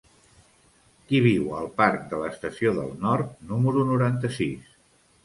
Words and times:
Qui 1.11 1.19
viu 1.25 1.51
al 1.57 1.69
parc 1.81 2.07
de 2.13 2.21
l'Estació 2.21 2.71
del 2.79 2.89
Nord 3.05 3.37
número 3.51 3.85
noranta-sis? 3.91 4.73